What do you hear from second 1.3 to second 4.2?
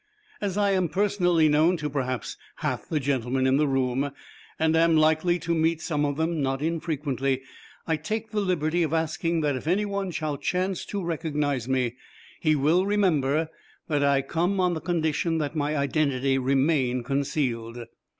known to perhaps half the gentlemen in the room,